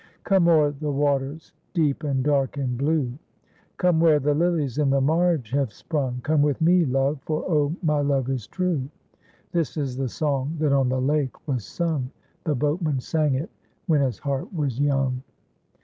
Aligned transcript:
Come 0.23 0.47
o'er 0.47 0.71
the 0.71 0.89
waters 0.91 1.53
deep 1.75 2.01
and 2.03 2.23
dark 2.23 2.57
and 2.57 2.75
blue; 2.75 3.13
Come 3.77 3.99
where 3.99 4.19
the 4.19 4.33
lilies 4.33 4.79
in 4.79 4.89
the 4.89 4.99
marge 4.99 5.51
have 5.51 5.71
sprung, 5.71 6.21
Come 6.23 6.41
with 6.41 6.59
me, 6.59 6.85
love, 6.85 7.19
for 7.21 7.45
Oh, 7.47 7.75
my 7.83 7.99
love 8.01 8.27
is 8.27 8.47
true!' 8.47 8.89
This 9.51 9.77
is 9.77 9.97
the 9.97 10.09
song 10.09 10.57
that 10.59 10.73
on 10.73 10.89
the 10.89 10.99
lake 10.99 11.47
was 11.47 11.65
sung, 11.65 12.09
The 12.45 12.55
boatman 12.55 12.99
sang 12.99 13.35
it 13.35 13.51
when 13.85 14.01
his 14.01 14.17
heart 14.17 14.51
was 14.51 14.79
young." 14.79 15.21